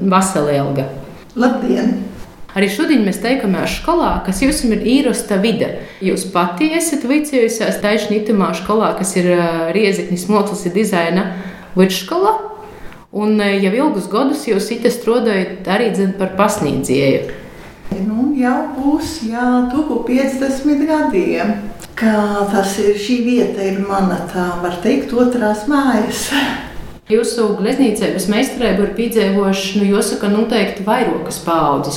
[0.00, 0.86] Vaselēlga.
[1.38, 1.96] Labdien!
[2.56, 5.68] Arī šodien mēs teikamies skolā, kas jums ir īrosta vide.
[6.02, 9.28] Jūs pati esat vicējusies taisnītumā skolā, kas ir
[9.76, 11.28] Riezeknis Motls ir dizaina
[11.76, 12.32] vidusskola.
[13.12, 17.36] Un jau ilgus gadus jūs ite strādājat arī dzen par pasniedzēju.
[18.04, 21.54] Nu, jau būs jā, tuvu 50 gadiem.
[21.98, 26.28] Kā tas ir, šī vieta ir mana tā, var teikt, otrās mājas.
[27.08, 31.96] Jūsu gleznīcības meistarība ir piedzīvojuši, nu, jāsaka, noteikti vairākas paudzes.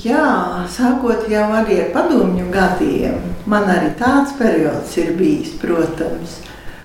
[0.00, 3.18] Jā, sākot jau arī ar padomju gadiem.
[3.44, 6.38] Man arī tāds periods ir bijis, protams.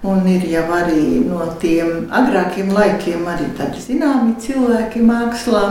[0.04, 5.64] Un ir jau arī no tiem agrākiem laikiem arī tādi zināmi cilvēki mākslā,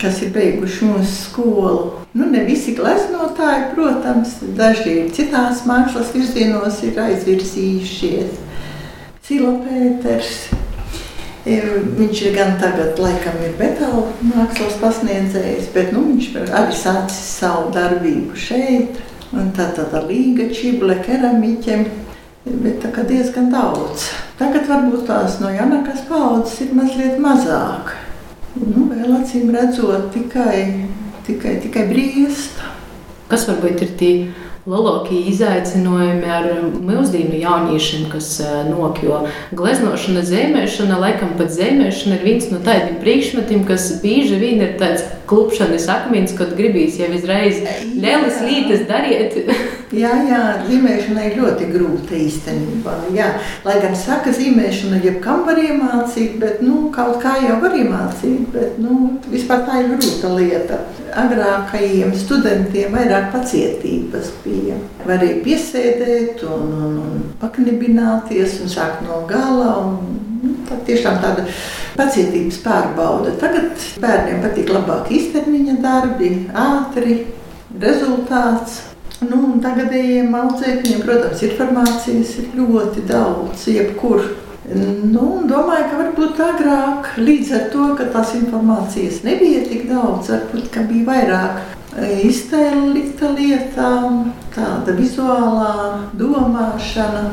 [0.00, 2.04] kas ir beiguši mūsu skolu.
[2.16, 8.44] Nu, ne visi gleznotāji, protams, daži ir citās mākslas virzienos ir aizvirzījušies.
[9.26, 10.46] Pēters,
[11.46, 17.68] Viņš ir gan tagad, laikam, ir metāla mākslas pasniedzējs, bet nu, viņš arī sācis savu
[17.76, 18.98] darbību šeit.
[19.36, 21.84] Un tā tad līga, čible, keramiķiem,
[22.64, 24.08] bet tā kā diezgan daudz.
[24.38, 27.94] Tagad varbūt tās no jaunākās paudzes ir mazliet mazāk.
[28.56, 30.86] Nu, vēl acīm redzot tikai,
[31.26, 32.72] tikai, tikai briesta.
[33.30, 34.12] Kas varbūt ir tie?
[34.66, 36.46] Lielākie izaicinājumi ar
[36.82, 38.32] mūsdienu jauniešiem, kas
[38.66, 39.20] nokļuvo
[39.56, 40.98] gleznošana, zīmēšana.
[41.02, 46.34] Laikam pat zīmēšana ir viens no tādiem priekšmetiem, kas bieži vien ir tāds klupšanas akmens,
[46.38, 47.62] kad gribīs jau uzreiz
[47.94, 49.38] lielas lietas darīt.
[50.02, 52.98] jā, jā, zīmēšana ir ļoti grūta īstenībā.
[53.14, 53.32] Jā.
[53.66, 58.50] Lai gan saka, zīmēšana jebkam var iemācīt, bet nu, kaut kā jau var iemācīt.
[58.54, 60.82] Bet, nu, vispār tā ir grūta lieta.
[61.16, 64.76] Agrākajiem studentiem vairāk pacietības bija.
[65.06, 69.70] Varēja piesēdēt, un, un, un paknibināties un sākt no gala.
[69.86, 71.46] Un, nu, tā tiešām tāda
[71.96, 73.32] pacietības pārbauda.
[73.40, 76.32] Tagad bērniem patīk labāk īstermiņa darbi,
[76.66, 77.22] ātri,
[77.80, 78.82] rezultāts.
[79.24, 84.26] Nu, tagadējiem audzēkņiem, protams, informācijas ir ļoti daudz, jebkur.
[84.66, 90.78] Nu, domāju, ka varbūt agrāk, līdz ar to, ka tās informācijas nebija tik daudz, varbūt
[90.88, 91.76] bija vairāk
[92.26, 97.28] iztēlīta lietām, tāda vizuālā domāšana.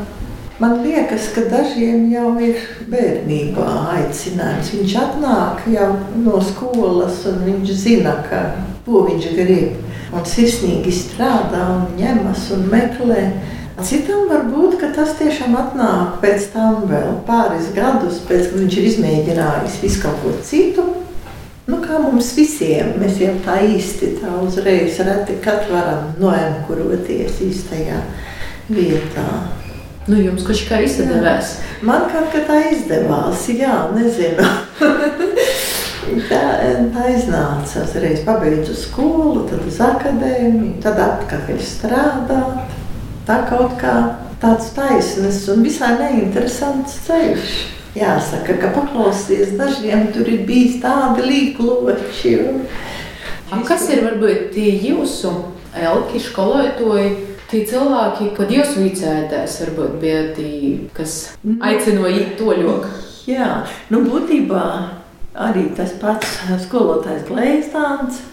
[0.61, 2.61] Man liekas, ka dažiem jau ir
[2.91, 3.65] bērnībā
[3.97, 4.69] aicinājums.
[4.77, 5.89] Viņš atnāk jau
[6.21, 8.43] no skolas, un viņš zina, ka,
[8.85, 9.81] ko viņš grib.
[10.13, 13.25] Un sirsnīgi strādā, un ņemas un meklē.
[13.83, 19.79] Citam varbūt tas tiešām atnāk pēc tam vēl pāris gadus, pēc kad viņš ir izmēģinājis
[19.83, 20.85] visu kaut ko citu.
[21.67, 28.01] Nu, kā mums visiem, mēs jau tā īsti tā uzreiz reti kad varam noenkuroties īstajā
[28.67, 29.27] vietā.
[30.07, 31.57] Nu, jums kaut kā izdevās?
[31.83, 34.47] Man kaut kā tā izdevās, jā, nezinu.
[36.29, 36.43] tā,
[36.95, 37.83] tā iznāca.
[37.83, 42.72] Es reiz pabeidzu skolu, tad uz akadēmiju, tad atpakaļ strādāt.
[43.23, 43.93] Tā kaut kā
[44.41, 47.53] tāds taisnes un visai neinteresants ceļš.
[47.93, 52.33] Jāsaka, ka paklausīties dažiem tur ir bijis tādi līkloči.
[53.67, 55.31] Kas ir varbūt tie jūsu
[55.77, 57.13] elki skolotāji?
[57.53, 62.89] Tie cilvēki, kad jūs vicējāties, varbūt bija tie, kas nu, aicināja to ļoti.
[63.29, 63.49] Jā,
[63.93, 64.63] nu būtībā
[65.37, 68.23] arī tas pats skolotājs Glēstāns,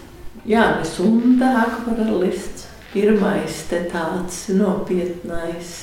[0.49, 2.60] Jānis Unda, akvarelists,
[2.93, 5.79] pirmais te tāds nopietnais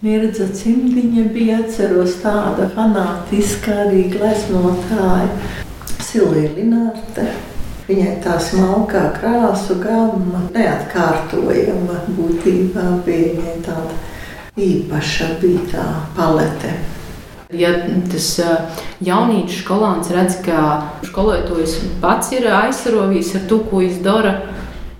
[0.00, 5.26] Mirdza cimdiņa bija atceros tāda fanātiska arī gleznotāja
[6.00, 7.26] Silvija Linārte.
[7.84, 13.98] Viņai tā smalkā krāsu gama neatkārtojama būtībā bija viņai tāda
[14.70, 15.84] īpaša bija tā
[16.16, 16.72] palete.
[17.52, 17.74] Ja
[18.08, 18.30] tas
[19.04, 20.62] jaunīgs skolāns redz, ka
[21.10, 24.32] skolotājs pats ir aizsarovījis ar to, ko viņš dara,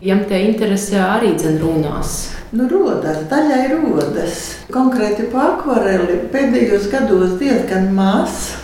[0.01, 2.31] viņam te interesē arī runās.
[2.51, 4.39] Nu, rodas, daļai rodas.
[4.75, 8.57] Konkrēti par akvareli pēdējos gados diezgan maz.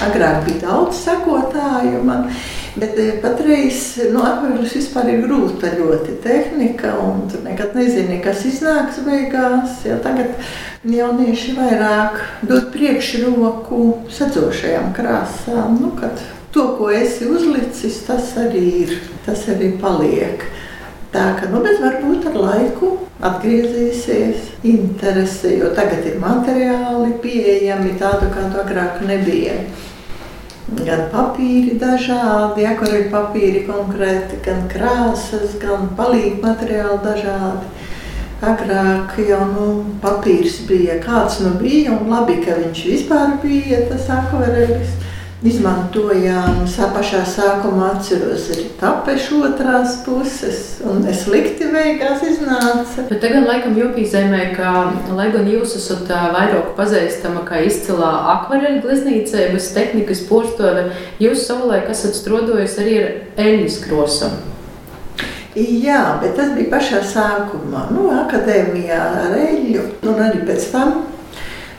[0.00, 2.24] Agrāk bija daudz sekotāju man,
[2.74, 8.42] bet eh, patreiz nu, akvarelis vispār ir grūta ļoti tehnika, un tur nekad nezini, kas
[8.48, 9.84] iznāks beigās.
[9.86, 10.34] Ja tagad
[10.88, 13.84] jaunieši vairāk dod priekšroku
[14.16, 15.78] sadzošajām krāsām.
[15.84, 15.92] Nu,
[16.54, 18.98] to, ko esi uzlicis, tas arī ir,
[19.28, 20.48] tas arī paliek.
[21.14, 22.88] Tā ka, nu, bet varbūt ar laiku
[23.22, 29.60] atgriezīsies interese, jo tagad ir materiāli pieejami tādu, kādu agrāk nebija.
[30.74, 37.70] Gan papīri dažādi, akvareļu papīri konkrēti, gan krāsas, gan palīgi materiāli dažādi.
[38.44, 39.68] Agrāk jau nu,
[40.02, 44.98] papīrs bija kāds nu bija, un labi, ka viņš vispār bija tas akvarelis.
[45.44, 46.62] Izmantojām
[46.94, 53.04] pašā sākumā, atceros, arī tapešu otrās puses, un slikti beigās iznāca.
[53.10, 54.72] Bet tagad, laikam, Jupīzemē, ka,
[55.12, 60.88] lai gan jūs esat vairāk pazīstama kā izcilā akvareļu gleznīcē, bez tehnikas postove,
[61.20, 63.14] jūs savulaik esat strodojusi arī ar
[63.44, 64.42] eļļas krosam.
[65.54, 71.04] Jā, bet tas bija pašā sākumā, nu, akadēmijā ar eļļu, un arī pēc tam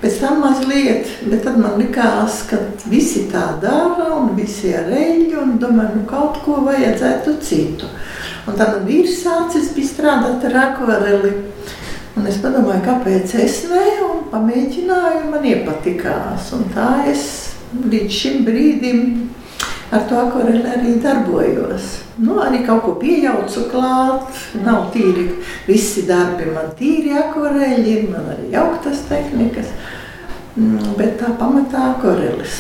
[0.02, 2.60] Pēc tam mazliet, bet tad man likās, ka
[2.92, 7.90] visi tā dara un visi ar eļļu un domāju, nu kaut ko vajadzētu citu.
[8.46, 11.32] Un tad man vīrs sācis bija strādāt ar akvareli.
[12.16, 16.52] Un es padomāju, kāpēc es ne, un pamēģināju, man iepatikās.
[16.56, 17.26] Un tā es
[17.76, 19.02] līdz šim brīdim
[19.92, 21.84] ar to akvareli arī darbojos.
[22.18, 24.22] Nu, arī kaut ko piejaucu klāt.
[24.66, 25.26] Nav tīri
[25.68, 29.68] visi darbi, man tīri akvareļi, man arī jauktas tehnikas.
[30.56, 32.54] Mm, bet tā pamatā korelis.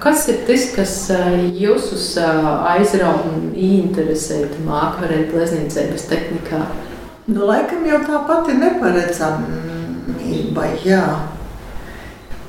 [0.00, 1.10] Kas ir tas, kas
[1.54, 6.60] jūs aizrauga un interesē akvareļu pleznīcības tehnikā?
[7.28, 11.06] Nu, laikam jau tā pati neparedzamība, jā.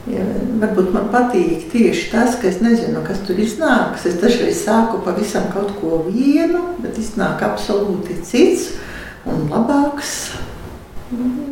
[0.06, 0.22] Ja,
[0.62, 4.06] varbūt man patīk tieši tas, ka es nezinu, kas tur iznāks.
[4.06, 8.76] Es dažreiz sāku pavisam kaut ko vienu, bet iznāk absolūti cits
[9.26, 10.36] un labāks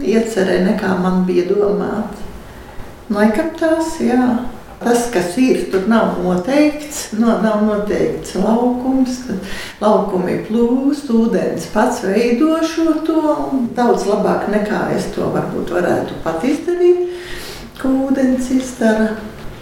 [0.06, 2.22] iecerē nekā man bija domāts.
[3.14, 4.28] Laikam tas, jā.
[4.84, 9.22] Tas, kas ir, tur nav noteikts, no, nav noteikts laukums,
[9.80, 13.22] laukumi plūst, ūdens pats veido šo to
[13.78, 17.13] daudz labāk nekā es to varbūt varētu pat izdarīt,
[17.84, 19.12] ko ūdens izdara.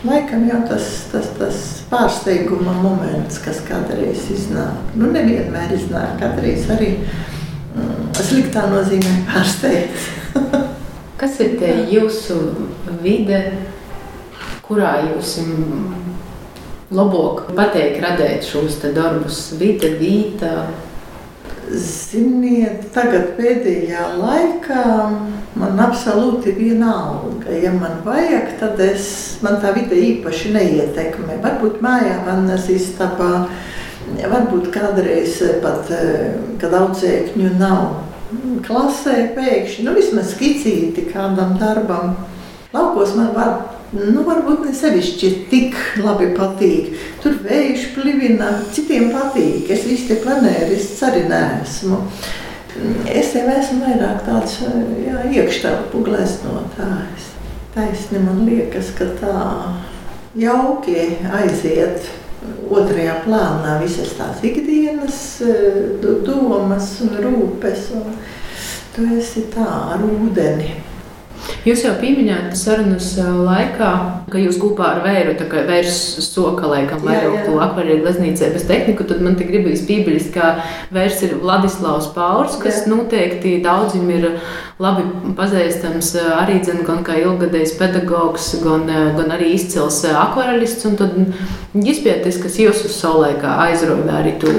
[0.05, 1.57] Laikam jau tas, tas, tas
[1.91, 4.95] pārsteiguma moments, kas kādreiz iznāk.
[4.97, 10.09] Nu, nevienmēr iznāk, kādreiz arī mm, sliktā nozīmē pārsteigts.
[11.21, 12.35] Kas ir tie jūsu
[13.03, 13.43] vide,
[14.65, 15.35] kurā jūs
[16.89, 19.51] labāk pateikt, radīt šos darbus?
[19.59, 20.55] Vita, vīta.
[21.71, 24.85] Ziniet, tagad pēdējā laikā
[25.59, 27.53] man absolūti vienalga.
[27.63, 31.39] Ja man vajag, tad es, man tā vide īpaši neietekmē.
[31.43, 33.47] Varbūt mājā vannas istabā,
[34.19, 38.01] varbūt kādreiz pat, eh, kad audzēkņu nav
[38.67, 42.15] klasē pēkšņi, nu, vismaz skicīti kādam darbam.
[42.73, 43.57] Laukos man var,
[43.95, 46.93] nu, varbūt ne sevišķi tik labi patīk.
[47.23, 49.69] Tur vējš plivina, citiem patīk.
[49.73, 51.99] Es visi tie planērists arī neesmu.
[53.11, 57.27] Es jau esmu vairāk tāds jā, iekštelpu gleznotājs.
[57.75, 59.35] Taisni man liekas, ka tā
[60.39, 60.97] jauki
[61.31, 62.07] aiziet
[62.71, 67.91] otrajā plānā visas tās ikdienas eh, domas un rūpes.
[67.99, 68.15] Un
[68.95, 70.90] tu esi tā ar ūdeni.
[71.61, 73.89] Jūs jau pieminējāt sarunas laikā,
[74.33, 78.65] ka jūs kopā ar vēju, tā kā vērš soka, laikam, vairāk to akvarieļu gleznīcē bez
[78.65, 80.47] tehniku, tad man te gribīs pībeļas, ka
[80.95, 82.89] vērš ir Vladislavs Pauls, kas jā.
[82.89, 84.25] noteikti daudzim ir
[84.81, 85.05] labi
[85.37, 91.19] pazīstams arī dzen, gan kā ilgadējs pedagogs, gan, gan arī izcils akvarelists, un tad
[91.77, 94.55] izpētis, kas jūs uz saulēkā aizroja arī to.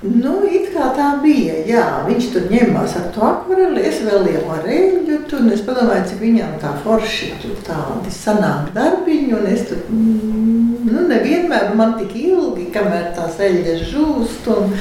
[0.00, 1.60] Nu, it kā tā bija.
[1.68, 4.99] Jā, viņš tur ņēmās ar to akvareli, es vēl lielu reļģu.
[5.40, 9.30] Tur es padomāju, cik viņam tā forši tur tādi sanāk darbiņi.
[9.38, 14.50] Un es tur, mm, nu, nevienmēr man tik ilgi, kamēr tās eļļas žūst.
[14.52, 14.74] Un,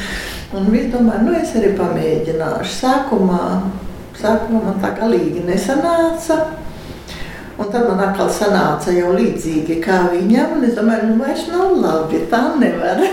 [0.59, 2.73] un es domāju, nu, es arī pamēģināšu.
[2.75, 3.45] Sākumā,
[4.19, 6.41] sākumā man tā galīgi nesanāca.
[7.55, 10.59] Un tad man atkal sanāca jau līdzīgi kā viņam.
[10.67, 12.99] Es domāju, nu, vairs nav labi, tā nevar.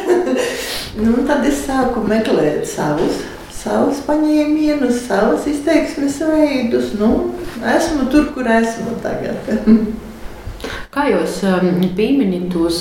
[0.97, 3.19] Nu, tad es sāku meklēt savus,
[3.67, 6.93] savus paņēmienus, savus izteiksmes veidus.
[7.01, 7.33] Nu,
[7.77, 9.49] esmu tur, kur esmu tagad.
[10.95, 12.79] Kā jūs um, pieminat tos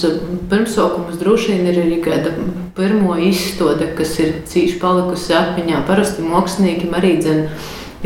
[0.50, 2.32] pirmsaukumus, droši vien ir arī kāda
[2.78, 5.82] pirmo izstāde, kas ir cīši palikusi atmiņā.
[5.90, 7.44] Parasti māksliniekiem arī dzen,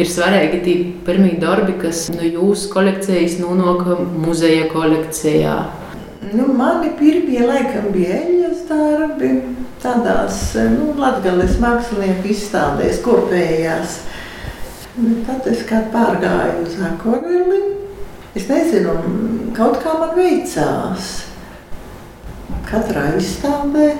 [0.01, 3.85] ir svarīgi tie pirmie darbi, kas no jūsu kolekcijas nonāk
[4.17, 5.55] muzeja kolekcijā.
[6.33, 9.33] Nu, mani pirmie laikam bija eļļas darbi
[9.83, 10.41] tādās
[10.73, 13.99] nu, latgales mākslinieku izstādēs kopējās.
[15.27, 17.59] Tad es kā pārgāju uz akvareli.
[18.37, 18.95] Es nezinu,
[19.55, 21.13] kaut kā man veicās.
[22.69, 23.93] Katrā izstādē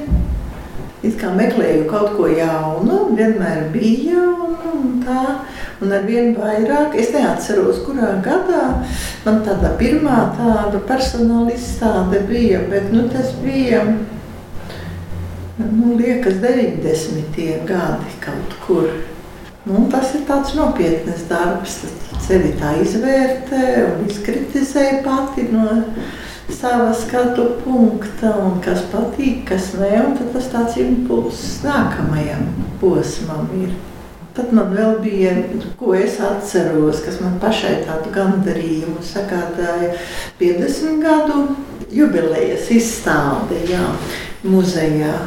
[1.06, 5.24] it kā meklēju kaut ko jaunu, vienmēr bija jauna un tā.
[5.80, 8.66] Un ar vien vairāk, es neatceros, kurā gadā
[9.24, 13.86] man tāda pirmā tāda personāla izstāde bija, bet nu, tas bija
[15.60, 17.66] nu, liekas, 90.
[17.68, 18.92] gadi kaut kur.
[19.68, 21.82] Nu, tas ir tāds nopietns darbs.
[22.24, 25.68] Sevi tā izvērtē un izkritizē pati no
[26.50, 32.48] sava skatu punkta, un kas patīk, kas nē, un tas tāds impulss nākamajam
[32.82, 33.76] posmam ir.
[34.38, 35.34] Tad man vēl bija,
[35.80, 39.92] ko es atceros, kas man pašai tādu gandarījumu sagādāja
[40.40, 41.42] 50 gadu
[41.92, 43.84] jubilejas izstāde jā,
[44.46, 45.18] muzejā.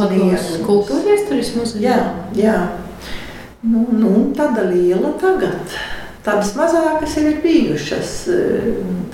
[0.00, 1.84] Latvijas kultūra vēstures muzejā?
[1.86, 2.00] Jā,
[2.36, 2.56] jā.
[3.66, 5.76] Nu, nu, tāda liela tagad.
[6.26, 8.12] Tādas mazākas ir bijušas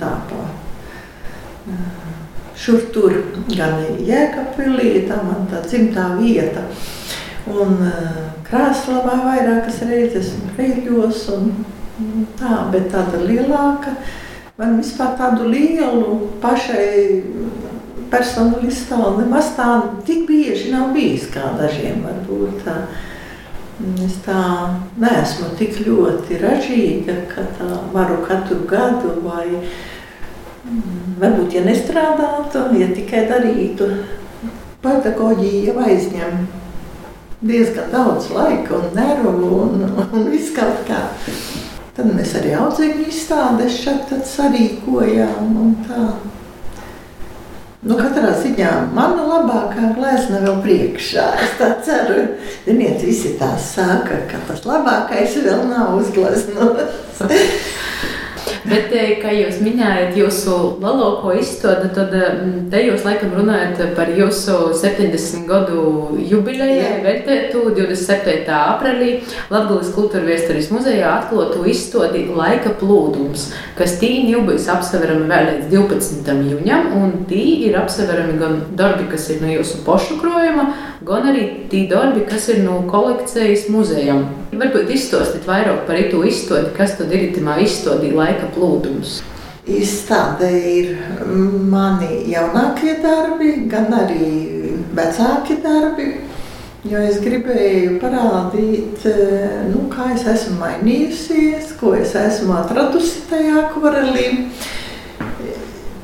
[0.01, 0.43] tāpā.
[2.57, 3.15] Šur tur
[3.49, 6.65] gan Jēkabpilī, tā man tā dzimtā vieta.
[7.49, 7.79] Un
[8.47, 11.49] Krāslavā vairākas reizes un Kreļos un
[12.39, 13.95] tā, bet tāda lielāka.
[14.57, 17.23] Man vispār tādu lielu pašai
[18.13, 19.69] personāla nemaz tā
[20.07, 22.69] tik bieži nav bijis kā dažiem varbūt.
[24.05, 24.39] Es tā
[25.01, 29.47] neesmu tik ļoti ražīga, ka tā varu katru gadu vai
[31.19, 33.89] varbūt, ja nestrādātu, ja tikai darītu.
[34.83, 36.45] Pedagoģija jau aizņem
[37.43, 41.01] diezgan daudz laika un nervu un, un viss kaut kā.
[41.93, 46.05] Tad mēs arī audzēkņu izstādes šeit sarīkojām un tā.
[47.83, 51.25] Nu, katrā ziņā mana labākā glezna vēl priekšā.
[51.43, 52.21] Es tā ceru,
[52.63, 57.19] ziniet, visi tā saka, ka tas labākais vēl nav uzgleznots.
[58.63, 64.07] Bet, eh, kā jūs minējāt, jūsu laloko izstādi, tad mm, te jūs laikam runājat par
[64.15, 68.45] jūsu 70 gadu jubilejai, vērtētu 27.
[68.55, 69.17] aprīlī
[69.51, 75.67] Latvijas kultūra viesturīs muzejā atklātu izstādi Laika plūdums, kas tīni jau būs apseverami vēl līdz
[75.73, 76.31] 12.
[76.53, 80.69] jūņam, un tī ir apseverami gan darbi, kas ir no jūsu pošu krojuma,
[81.03, 84.23] gan arī tī darbi, kas ir no kolekcijas muzejam.
[84.53, 89.21] Varbūt izstāstīt vairāk par itu izstādi, kas tad ir itimā izstādī laika plūdums.
[89.63, 90.89] Izstādē ir
[91.71, 94.27] mani jaunākie darbi, gan arī
[94.95, 96.09] vecāki darbi.
[96.83, 99.05] Jo es gribēju parādīt,
[99.69, 104.25] nu, kā es esmu mainījusies, ko es esmu atradusi tajā akvarelī.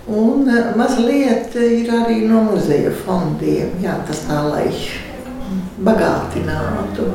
[0.08, 0.48] Un
[0.80, 4.72] mazliet ir arī no muzeja fondiem, jā, tas tā, lai
[5.84, 7.10] bagātinātu.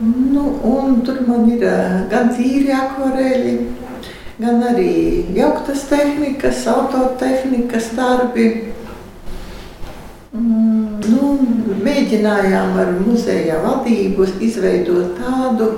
[0.00, 0.46] Nu,
[1.04, 1.68] tur man ir
[2.08, 3.54] gan tīri akvareļi,
[4.40, 8.46] gan arī jauktas tehnikas, autotehnikas darbi.
[10.32, 11.30] Mm, nu,
[11.84, 15.70] mēģinājām ar muzeja vadību izveidot tādu,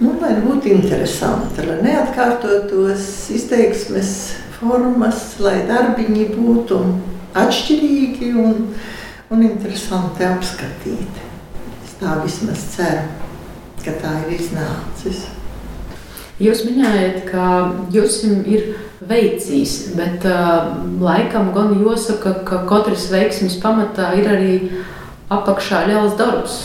[0.00, 4.12] nu, lai būtu interesanti, lai neatkārtotos izteiksmes
[4.58, 6.82] formas, lai darbiņi būtu
[7.40, 8.68] atšķirīgi un,
[9.32, 11.26] un interesanti apskatīti.
[11.86, 13.20] Es tā vismaz ceru
[13.84, 15.24] ka tā ir iznācis.
[16.40, 17.46] Jūs minējāt, ka
[17.92, 18.70] jums ir
[19.04, 20.70] veicīs, bet uh,
[21.02, 24.54] laikam gan jāsaka, ka katras veiksmes pamatā ir arī
[25.32, 26.62] apakšā liels darbs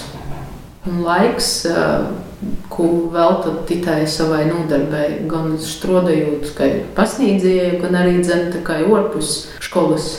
[0.88, 1.58] un laiks.
[1.68, 2.24] Uh,
[2.70, 6.68] ko veltat tikai savai nodarbei, gan strādājot, kā
[6.98, 10.10] pasniedzēju, gan arī dzemta kā orpus skolas.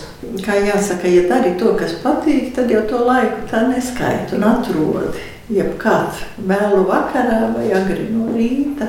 [0.43, 5.27] Kā jāsaka, ja dari to, kas patīk, tad jau to laiku tā neskaita un atrodi
[5.53, 8.89] jebkāds vēlu vakarā vai agri no rīta.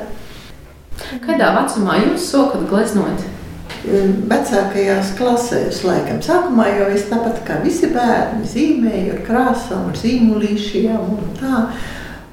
[1.23, 3.25] Kādā vecumā jūs sākat gleznot?
[4.27, 10.97] Vecākajās klasēs, laikam, sākumā jau es tāpat kā visi bērni zīmēju ar krāsām, ar zīmolīšiem
[10.97, 11.63] un tā.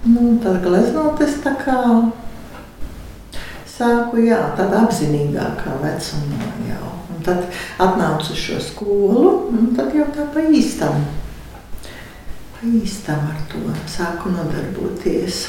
[0.05, 1.79] Nu, tad gleznot es tā kā
[3.71, 6.95] sāku, jā, tad apzinīgākā vecumā jau.
[7.14, 7.47] Un tad
[7.81, 11.05] atnācu uz šo skolu, un tad jau tā pa īstam
[12.64, 13.61] īstam ar to
[13.91, 15.49] sāku nodarboties.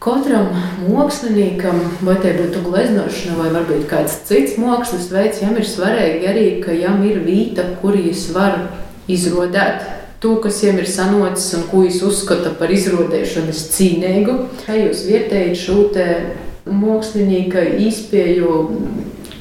[0.00, 0.46] Katram
[0.88, 6.44] māksliniekam, vai te būtu gleznošana, vai varbūt kāds cits mākslas veids, jam ir svarīgi arī,
[6.64, 8.56] ka jam ir vieta, kur viņš var
[9.12, 9.84] izrodēt
[10.24, 14.38] to, kas viņam ir sanocis un ko viņš uzskata par izrodēšanas cīnīgu.
[14.64, 15.82] Kā jūs vietējat šo
[16.64, 18.56] mākslinieka izpēju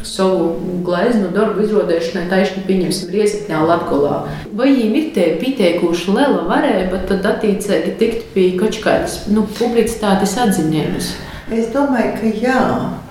[0.08, 4.22] savu gleznu darbu izrādīšanai taisni pieņemsim Riezikņā Latgolā.
[4.56, 10.38] Vai viņiem ir tie pieteikuši liela varēja, tad attiecīgi tikt pie kaut kādas nu, publicitātes
[10.46, 11.14] atziņēmas?
[11.50, 12.64] Es domāju, ka jā,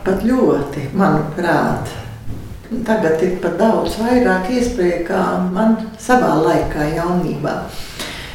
[0.07, 1.91] pat ļoti, manuprāt.
[2.87, 7.55] Tagad ir pat daudz vairāk iespēju, kā man savā laikā jaunībā.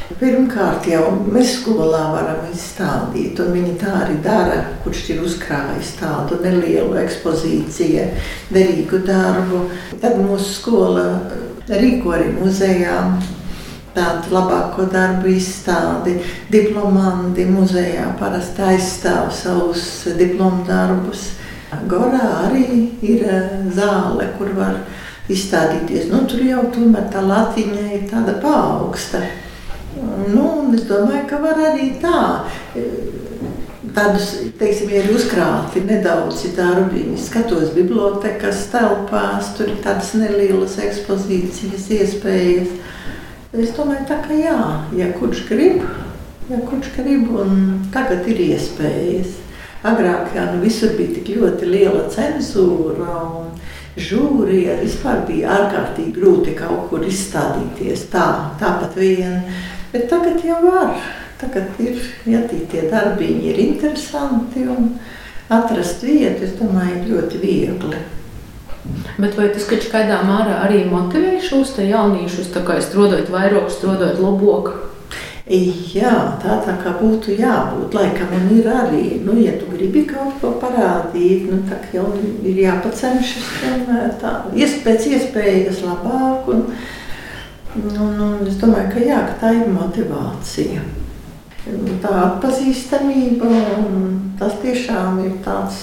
[0.04, 6.36] Pirmkārt, jau mēs skolā varam izstādīt, un viņi tā arī dara, kurš ir uzkrājis tādu
[6.42, 8.02] nelielu ekspozīciju,
[8.52, 9.62] derīgu darbu.
[10.02, 11.06] Tad mūsu skola
[11.70, 12.98] rīko arī muzejā
[13.94, 16.18] tādu labāko darbu izstādi.
[16.52, 19.86] Diplomanti muzejā parasti aizstāv savus
[20.18, 21.30] diplomu darbus.
[21.88, 22.66] Gorā arī
[23.02, 23.24] ir
[23.72, 24.82] zāle, kur var
[25.32, 26.10] izstādīties.
[26.12, 29.24] Nu, tur jau tomēr tā latiņa ir tāda paaugsta.
[29.94, 32.20] Nu, es domāju, ka var arī tā.
[33.94, 37.04] Tādus, teiksim, ir uzkrāti nedaudz darbi.
[37.20, 42.74] Skatos bibliotekas telpās, tur ir tādas nelielas ekspozīcijas iespējas.
[43.54, 44.58] Es domāju, tā, ka jā,
[44.98, 45.84] ja kurš grib,
[46.50, 49.38] ja kurš grib, un tagad ir iespējas.
[49.84, 53.20] Agrāk jā, nu, visur bija tik ļoti liela cenzūra.
[53.28, 53.52] Un,
[53.94, 58.08] žūrija vispār bija ārkārtīgi grūti kaut kur izstādīties.
[58.10, 58.26] Tā,
[58.58, 59.44] tāpat vien.
[59.94, 60.96] Bet tagad jau var.
[61.38, 64.96] Tagad ir, ja tie darbiņi ir interesanti un
[65.52, 68.00] atrast vietu, es domāju, ļoti viegli.
[69.16, 74.18] Bet vai tas kaut kādā mērā arī motivē šos jauniešus, tā kā strādājot vairāk, strādājot
[74.24, 74.72] labāk?
[75.44, 77.94] Jā, tā, tā kā būtu jābūt.
[77.94, 82.08] Laikam man ir arī, nu, ja tu gribi kaut ko parādīt, nu, tā jau
[82.42, 84.38] ir jāpacenšas tomēr tā,
[84.88, 86.48] pēc iespējas labāk.
[86.50, 86.66] Un,
[87.82, 90.84] un, un es domāju, ka jā, ka tā ir motivācija.
[92.04, 93.48] Tā atpazīstamība,
[94.38, 95.80] tas tiešām ir tāds,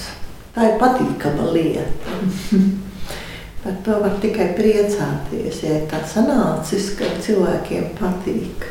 [0.54, 2.20] tā ir patīkama lieta.
[3.62, 8.64] Par to var tikai priecāties, ja ir tā sanācis, ka cilvēkiem patīk.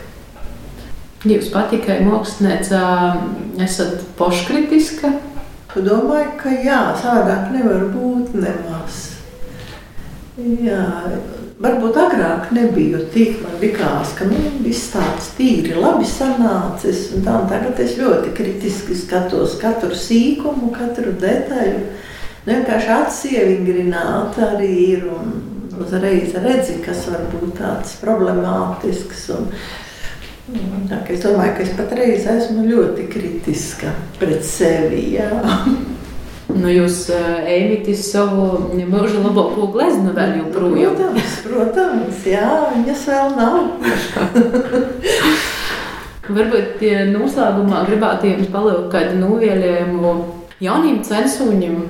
[1.22, 2.80] Jūs pat tikai māksliniece
[3.62, 5.14] esat poškritiska?
[5.72, 8.98] Domāju, ka jā, savādāk nevar būt nemaz.
[10.66, 10.82] Jā,
[11.62, 17.10] varbūt agrāk nebija tik, likās, ka nu, viss tāds tīri labi sanācis.
[17.16, 21.86] Un tā, un tagad es ļoti kritiski skatos katru sīkumu, katru detaļu.
[22.48, 25.38] Vienkārši atsievingrināta arī ir un
[25.82, 29.30] uzreiz redzi, kas var būt tāds problemātisks.
[29.38, 29.50] Un,
[30.90, 35.14] Tā, es domāju, ka es patreiz esmu ļoti kritiska pret sevi.
[35.16, 35.30] Jā.
[36.52, 40.98] Nu, jūs ejat uz savu mūža labāko gleznu vēl joprojām.
[40.98, 43.56] Protams, protams, jā, viņas vēl nav.
[46.36, 50.14] Varbūt noslēgumā gribētu jums palikt kādu novēlējumu
[50.64, 51.82] jauniem censūņiem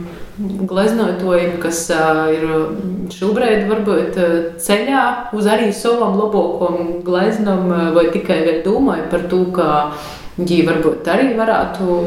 [0.69, 2.45] gleznotājiem, kas uh, ir
[3.13, 4.17] šobrīd varbūt
[4.63, 5.04] ceļā
[5.38, 9.67] uz arī savam labākam gleznam, vai tikai vēl domāju par to, ka
[10.39, 12.00] viņi varbūt arī varētu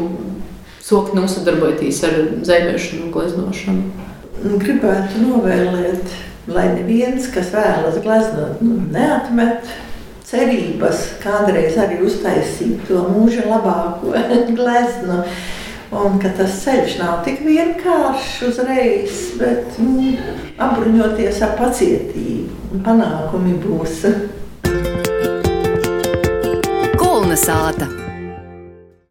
[0.84, 3.84] sokt nosadarboties ar zemēšanu un gleznošanu.
[4.60, 6.12] Gribētu novēlēt,
[6.52, 9.70] lai neviens, kas vēlas gleznot, nu, neatmet
[10.28, 14.12] cerības kādreiz arī uztaisīt to mūža labāko
[14.58, 15.22] gleznu.
[15.94, 20.10] Un ka tas ceļš nav tik vienkāršs uzreiz, bet nu,
[20.58, 24.00] apbruņoties ar pacietību, un panākumi būs.
[26.98, 28.03] Kulna sāta.